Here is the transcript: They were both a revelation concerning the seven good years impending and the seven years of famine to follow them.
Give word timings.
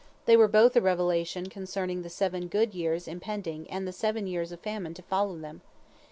They 0.25 0.35
were 0.35 0.47
both 0.47 0.75
a 0.75 0.81
revelation 0.81 1.45
concerning 1.47 2.01
the 2.01 2.09
seven 2.09 2.47
good 2.47 2.73
years 2.73 3.07
impending 3.07 3.69
and 3.69 3.87
the 3.87 3.93
seven 3.93 4.25
years 4.25 4.51
of 4.51 4.59
famine 4.61 4.95
to 4.95 5.03
follow 5.03 5.37
them. 5.37 5.61